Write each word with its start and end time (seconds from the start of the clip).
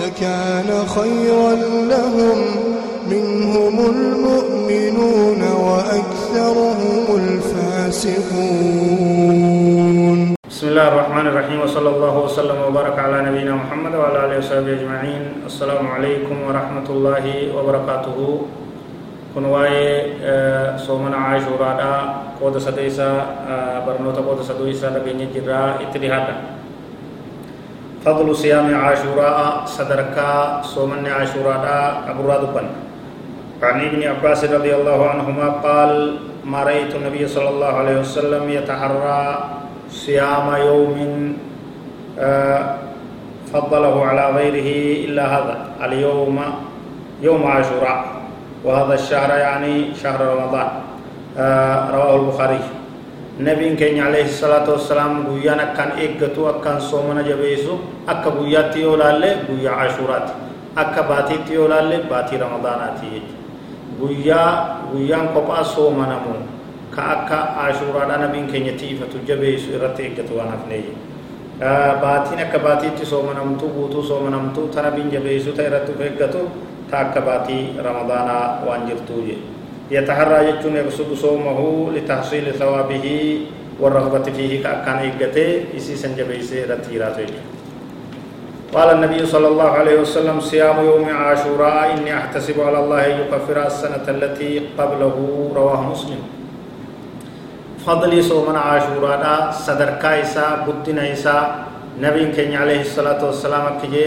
لكان 0.00 0.70
خيرا 0.96 1.52
لهم. 1.92 2.38
منهم 3.06 3.76
المؤمنون 3.94 5.42
وأكثرهم 5.66 7.04
الفاسقون. 7.22 8.18
بسم 10.50 10.66
الله 10.68 10.86
الرحمن 10.88 11.26
الرحيم 11.26 11.58
وصلى 11.62 11.90
الله 11.94 12.14
وسلم 12.26 12.58
وبارك 12.66 12.98
على 12.98 13.16
نبينا 13.30 13.54
محمد 13.62 13.94
وعلى 13.94 14.18
آله 14.26 14.36
وصحبه 14.42 14.72
أجمعين. 14.78 15.22
السلام 15.46 15.86
عليكم 15.86 16.36
ورحمة 16.50 16.86
الله 16.90 17.24
وبركاته. 17.54 18.18
kun 19.36 19.52
waa'ee 19.52 20.80
soomana 20.80 21.36
caashuuraadha 21.36 21.92
qooda 22.40 22.56
sadeessa 22.56 23.04
barnoota 23.84 24.24
qooda 24.24 24.40
sadeessa 24.40 24.88
dhageenya 24.96 25.28
jirraa 25.28 25.76
itti 25.84 26.00
dhihaadha 26.00 26.55
فضل 28.06 28.36
صيام 28.36 28.70
عاشوراء 28.70 29.66
صدركا 29.66 30.62
صومن 30.62 31.06
عاشوراء 31.06 31.66
أبو 32.06 32.22
رادبن 32.22 32.66
عن 33.62 33.80
ابن 33.80 34.02
عباس 34.02 34.44
رضي 34.44 34.74
الله 34.74 35.10
عنهما 35.10 35.48
قال 35.48 36.16
ما 36.44 36.62
رأيت 36.62 36.94
النبي 36.94 37.26
صلى 37.26 37.48
الله 37.48 37.66
عليه 37.66 37.96
وسلم 38.00 38.50
يتحرى 38.50 39.38
صيام 39.90 40.46
يوم 40.54 40.94
فضله 43.52 44.06
على 44.06 44.24
غيره 44.30 44.70
إلا 45.10 45.24
هذا 45.26 45.56
اليوم 45.82 46.38
يوم 47.22 47.42
عاشوراء. 47.46 48.04
وهذا 48.64 48.94
الشهر 48.94 49.30
يعني 49.38 49.94
شهر 49.94 50.20
رمضان. 50.22 50.68
رواه 51.90 52.16
البخاري. 52.16 52.60
Nabiin 53.38 53.76
keenya 53.76 54.06
alayhi 54.08 54.28
salaatu 54.32 54.72
wassalaam 54.80 55.24
guyyaan 55.28 55.60
akkaan 55.60 55.92
eeggatu 56.00 56.48
akkaan 56.48 56.80
soomana 56.80 57.22
jabeessu 57.22 57.76
akka 58.06 58.30
guyyaatti 58.30 58.80
yoo 58.82 58.96
laalle 58.96 59.30
guyyaa 59.48 59.76
ashuuraati 59.86 60.32
akka 60.76 61.02
baatiitti 61.10 61.54
yoo 61.54 61.68
laalle 61.68 61.98
baatii 62.10 62.38
ramadaanaati 62.40 63.06
jechuudha 63.14 63.34
guyyaa 64.00 64.50
guyyaan 64.92 65.28
kophaa 65.36 65.64
soomanamu 65.64 66.34
ka 66.96 67.02
akka 67.16 67.38
ashuuraadha 67.66 68.16
nabiin 68.24 68.46
keenya 68.52 68.72
tiifatu 68.80 69.18
jabeessu 69.28 69.68
irratti 69.76 70.02
eeggatu 70.08 70.32
waan 70.38 70.48
hafneeyye 70.54 70.92
baatiin 72.04 72.40
akka 72.46 72.58
baatiitti 72.68 73.06
soomanamtu 73.12 73.68
guutuu 73.76 74.02
soomanamtu 74.02 74.68
ta 74.74 74.82
nabiin 74.88 75.10
jabeessu 75.12 75.52
ta 75.52 75.62
irratti 75.68 75.92
uf 75.92 76.00
eeggatu 76.08 76.40
ta 76.90 76.98
akka 77.04 77.20
baatii 77.28 77.62
ramadaanaa 77.88 78.44
waan 78.68 78.82
jirtuu 78.88 79.20
jedhe 79.28 79.55
يتحرى 79.90 80.38
يجون 80.48 80.76
يقصد 80.76 81.14
صومه 81.14 81.90
لتحصيل 81.94 82.54
ثوابه 82.58 83.06
والرغبة 83.80 84.26
فيه 84.32 84.62
كأكان 84.62 84.96
إيقته 84.96 85.76
إسي 85.76 85.96
سنجبيسي 85.96 86.64
رتيرات 86.64 87.18
قال 88.74 88.88
النبي 88.98 89.26
صلى 89.26 89.48
الله 89.48 89.70
عليه 89.70 89.96
وسلم 90.00 90.40
صيام 90.40 90.84
يوم 90.84 91.06
عاشوراء 91.08 91.94
إني 91.94 92.10
أحتسب 92.18 92.60
على 92.60 92.78
الله 92.78 93.00
أن 93.06 93.14
يكفر 93.20 93.56
السنة 93.66 94.06
التي 94.08 94.74
قبله. 94.78 95.16
رواه 95.54 95.80
مسلم. 95.92 96.18
فضلي 97.86 98.22
صوم 98.22 98.50
عاشوراء 98.56 99.22
صدر 99.54 99.90
كايسا 100.02 100.66
بدنا 100.66 101.02
إيسا 101.14 101.36
نبي 102.02 102.34
كين 102.34 102.58
عليه 102.58 102.80
الصلاة 102.82 103.22
والسلام 103.22 103.78
كجي 103.78 104.06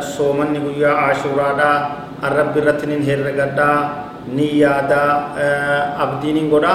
صومني 0.00 0.58
قيا 0.62 0.88
عاشوراء 0.94 1.58
الرب 2.24 2.54
رتنين 2.56 3.02
هرقدا 3.02 3.72
ni 4.36 4.60
yaada 4.60 5.00
abdiin 6.04 6.50
godha 6.50 6.74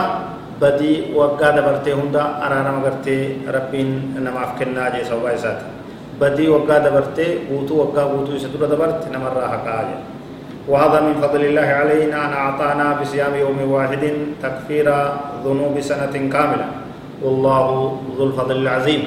badii 0.59 1.11
waggaa 1.17 1.51
dabartee 1.57 1.93
hunda 1.99 2.39
araarama 2.45 2.81
gartee 2.85 3.43
rabbiin 3.57 4.15
namaaf 4.23 4.55
kennaa 4.59 4.89
jee 4.95 5.03
sababaa 5.09 5.35
isaati 5.39 5.65
badii 6.19 6.49
waggaa 6.55 6.79
dabartee 6.87 7.29
guutuu 7.49 7.79
waggaa 7.83 8.09
guutuu 8.13 8.35
isa 8.39 8.53
dura 8.53 8.71
dabarte 8.73 9.09
namarraa 9.13 9.53
haqaa 9.57 9.83
jedha 9.91 10.11
وهذا 10.63 10.99
من 11.03 11.19
فضل 11.19 11.43
الله 11.43 11.67
علينا 11.79 12.15
أن 12.25 12.31
أعطانا 12.33 12.95
بصيام 13.01 13.35
يوم 13.35 13.59
واحد 13.67 14.03
تكفير 14.43 14.87
ذنوب 15.43 15.75
سنة 15.83 16.15
كاملة 16.31 16.67
والله 17.19 17.65
ذو 18.17 18.23
الفضل 18.31 18.57
العظيم 18.63 19.01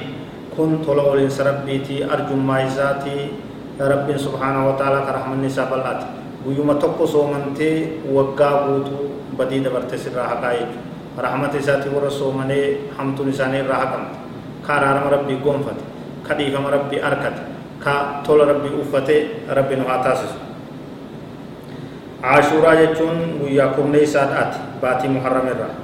كنت 0.53 0.85
لو 0.85 1.17
ربيتي 1.17 1.97
أرجو 2.13 2.37
ما 2.37 2.61
رب 3.81 4.09
سبحانه 4.17 4.61
وتعالى 4.69 4.99
كرحم 5.07 5.33
النساء 5.33 5.65
بالآتي 5.71 6.09
guyyuma 6.47 6.75
tokko 6.83 7.05
soomantee 7.07 7.75
waggaa 8.17 8.55
guutuu 8.67 9.05
badii 9.39 9.61
dabarte 9.67 9.99
sirraa 9.99 10.29
haqaa 10.33 10.53
jechuudha 10.59 11.23
rahmata 11.27 11.57
isaatii 11.63 11.91
warra 11.97 12.11
soomanee 12.21 12.65
hamtuun 12.97 13.29
isaanii 13.35 13.61
irraa 13.67 13.81
haqamte 13.83 14.17
ka 14.67 14.71
araarama 14.79 15.11
rabbii 15.17 15.39
gonfate 15.47 15.83
ka 16.29 16.33
dhiifama 16.39 16.69
rabbii 16.77 17.01
arkate 17.11 17.43
ka 17.85 17.95
tola 18.27 18.45
rabbii 18.53 18.75
uffate 18.83 19.17
rabbi 19.59 19.75
nu 19.81 19.85
haa 19.91 19.99
taasisu 20.07 20.39
caashuuraa 22.23 22.75
jechuun 22.83 23.19
guyyaa 23.41 23.69
kurneessaadhaati 23.79 24.59
baatii 24.83 25.09
muharramirraa 25.17 25.75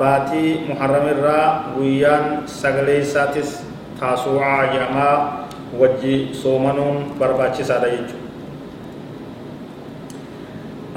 baatii 0.00 0.50
muharramirraa 0.68 1.46
guyyaan 1.76 2.24
sagalee 2.60 3.00
isaatis 3.06 3.50
taasuucaa 4.00 4.62
jedhamaa 4.72 5.16
wajji 5.80 6.14
soomanuun 6.42 6.96
barbaachisaadha 7.20 7.88
jechuudha 7.96 8.17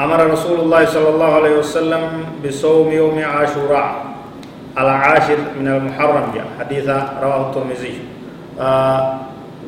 أمر 0.01 0.19
رسول 0.33 0.59
الله 0.59 0.85
صلى 0.85 1.09
الله 1.09 1.31
عليه 1.35 1.55
وسلم 1.61 2.03
بصوم 2.45 2.91
يوم 2.91 3.17
عاشوراء 3.19 4.05
العاشر 4.77 5.39
من 5.59 5.67
المحرم 5.67 6.25
جاء 6.35 6.47
حديث 6.59 6.89
رواه 7.21 7.41
الترمذي 7.49 7.93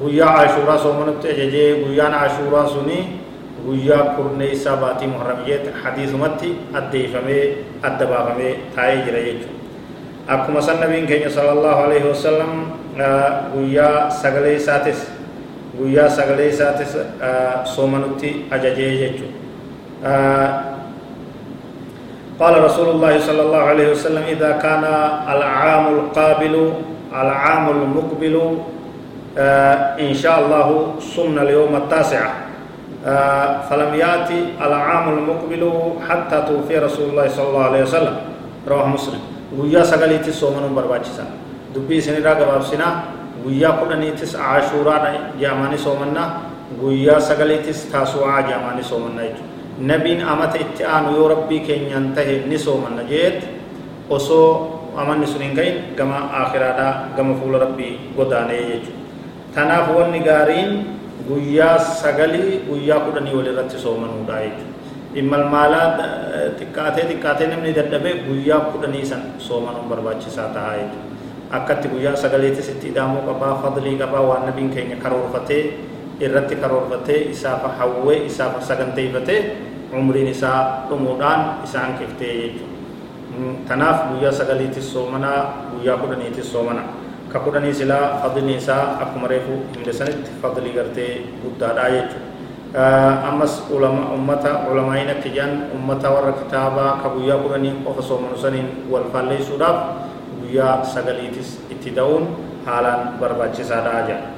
guyyaa 0.04 0.34
caashuuraa 0.36 0.78
soomanutti 0.78 1.28
ajajee 1.30 1.86
guyyaan 1.86 2.14
caashuuraa 2.14 2.68
suni 2.68 3.20
guyyaa 3.66 4.04
kurneessaa 4.18 4.78
baatii 4.78 5.08
muharram 5.08 5.46
jeet 5.46 5.70
hadiisumatti 5.84 6.50
addeeffamee 6.80 7.44
adda 7.90 8.06
baafamee 8.12 8.54
taa'ee 8.76 8.98
jira 9.06 9.22
jechuudha 9.28 10.34
akkuma 10.36 10.62
san 10.62 10.82
nabiin 10.82 11.08
keenya 11.08 11.30
sallallahu 11.30 11.84
alaihi 11.84 12.10
wasallam 12.10 12.52
guyyaa 13.54 14.10
sagalee 14.10 14.56
isaatis 14.56 15.06
guyyaa 15.78 16.10
sagalee 16.18 16.50
isaatis 16.56 16.98
soomanutti 17.76 18.36
ajajee 18.52 18.92
jechuudha 19.04 19.33
آه، 19.33 19.33
آه، 20.06 20.62
قال 22.40 22.64
رسول 22.64 22.90
الله 22.90 23.20
صلى 23.20 23.42
الله 23.42 23.58
عليه 23.58 23.92
وسلم 23.92 24.24
إذا 24.28 24.52
كان 24.52 24.84
العام 25.38 25.86
القابل 25.88 26.74
العام 27.14 27.70
المقبل 27.70 28.58
آه، 29.38 29.74
إن 30.00 30.14
شاء 30.14 30.46
الله 30.46 30.94
صمنا 31.00 31.42
اليوم 31.42 31.76
التاسع. 31.76 32.22
آه، 33.06 33.62
فلم 33.70 33.96
يأتي 33.96 34.60
العام 34.62 35.06
المقبل 35.18 35.64
حتى 36.10 36.38
توفي 36.48 36.78
رسول 36.78 37.10
الله 37.10 37.28
صلى 37.28 37.48
الله 37.48 37.64
عليه 37.64 37.84
وسلم. 37.84 38.16
رواه 38.68 38.88
مسلم. 38.88 39.20
ويا 39.58 39.84
سقلي 39.84 40.18
تسوما 40.18 40.68
نمبر 40.68 40.86
باتشسا 40.88 41.26
دبي 41.76 42.02
سنة 42.02 42.24
راقب 42.24 42.50
أبسنا 42.56 43.04
ويا 43.46 43.70
قلني 43.70 44.12
تس 44.12 44.36
عاشوران 44.36 45.36
جاماني 45.40 45.78
سومنا. 45.78 46.38
ويا 46.82 47.20
سقلي 47.20 47.58
تس 47.58 47.92
تاسوعا 47.92 48.42
جاماني 48.42 48.84
سومنا. 48.84 49.24
يجو 49.24 49.44
nabiin 49.80 50.22
amata 50.22 50.58
itti 50.60 50.84
aanu 50.86 51.16
yoo 51.18 51.28
rabbii 51.34 51.60
keenyaan 51.68 52.14
tahe 52.16 52.36
ni 52.50 52.58
soomanna 52.60 53.04
jeet 53.12 53.40
osoo 54.10 54.48
amanni 54.98 55.28
sun 55.28 55.42
hin 55.42 55.56
gahin 55.58 55.78
gama 55.98 56.20
akhiraadhaa 56.42 57.16
gama 57.18 57.34
fuula 57.42 57.58
rabbii 57.66 57.94
godaanee 58.18 58.62
jechuudha 58.72 59.02
tanaaf 59.56 59.90
wanni 59.98 60.20
gaariin 60.28 60.72
guyyaa 61.30 61.80
sagalii 62.02 62.60
guyyaa 62.70 63.00
kudhanii 63.06 63.34
walirratti 63.40 63.78
soomanuudha 63.86 64.38
jechuudha 64.44 65.18
immalmaalaa 65.22 65.88
xiqqaatee 66.60 67.06
xiqqaatee 67.10 67.48
namni 67.54 67.72
dadhabee 67.80 68.14
guyyaa 68.28 68.60
kudhanii 68.76 69.06
san 69.14 69.22
soomanuun 69.48 69.90
barbaachisaa 69.94 70.50
tahaa 70.58 70.76
jechuudha 70.82 71.58
akkatti 71.58 71.88
guyyaa 71.94 72.16
sagaleetis 72.26 72.70
itti 72.76 72.88
hidhaamuu 72.92 73.24
qabaa 73.30 73.56
fadlii 73.64 73.98
qabaa 74.04 74.22
waan 74.30 74.46
nabiin 74.50 74.70
keenya 74.76 74.96
karoorfatee 75.04 75.64
isaaf 78.28 78.54
saganteeffatee 78.70 79.40
umriin 80.00 80.28
isaa 80.28 80.86
dhumuudhaan 80.90 81.42
isaan 81.64 81.94
kiftee 82.00 82.34
jechuudha 82.42 82.74
tanaaf 83.70 83.98
guyyaa 84.12 84.32
sagaliitis 84.32 84.94
soomanaa 84.94 85.40
guyyaa 85.72 85.98
kudhaniitis 85.98 86.52
soomanaa 86.52 86.88
ka 87.34 87.40
kudhanii 87.40 87.74
silaa 87.74 88.20
fadli 88.24 88.56
isaa 88.56 88.84
akkuma 89.06 89.28
reefu 89.28 89.54
himde 89.76 89.94
sanitti 89.94 90.32
fadlii 90.42 90.74
gartee 90.78 91.12
guddaadhaa 91.44 91.90
jechuudha 91.96 93.28
ammas 93.30 93.54
ulama 93.70 94.10
ummata 94.18 94.52
ulamaayin 94.72 95.10
akka 95.16 95.30
jedhan 95.30 95.54
ummata 95.78 96.10
warra 96.16 96.34
kitaabaa 96.42 96.92
ka 97.04 97.10
guyyaa 97.16 97.38
kudhanii 97.46 97.74
qofa 97.86 98.02
soomanu 98.10 98.38
saniin 98.46 98.70
wal 98.92 99.06
faalleessuudhaaf 99.14 99.78
guyyaa 100.42 100.76
sagaliitis 100.94 101.50
itti 101.76 101.90
da'uun 102.00 102.26
haalaan 102.66 103.02
barbaachisaadha 103.22 103.94
jedha 104.10 104.33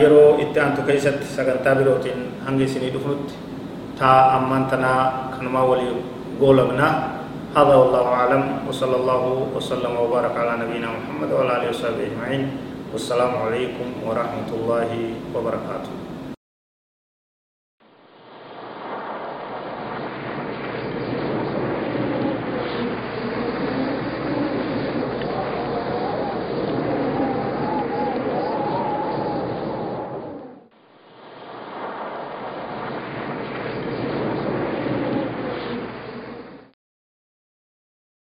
yeroo 0.00 0.38
itti 0.44 0.60
aantu 0.60 0.82
keessatti 0.88 1.26
sagantaa 1.36 1.74
birootiin 1.80 2.20
hanga 2.46 2.64
isinii 2.64 2.92
dhufnutti 2.94 3.34
taa 3.98 4.36
ammaan 4.36 4.66
tanaa 4.72 5.02
kanumaa 5.36 5.64
walii 5.70 5.94
goolabnaa 6.40 6.94
هذا 7.56 7.74
والله 7.80 8.04
أعلم 8.20 8.42
وصلى 8.68 8.96
الله 9.00 9.22
وسلم 9.56 9.92
وبارك 10.02 10.34
على 10.36 10.52
نبينا 10.62 10.88
محمد 10.96 11.28
وعلى 11.32 11.52
آله 11.56 11.68
وصحبه 11.72 12.04
أجمعين 12.12 12.42
والسلام 12.92 13.32
عليكم 13.44 13.86
ورحمة 14.06 14.48
الله 14.52 14.90
وبركاته 15.34 15.92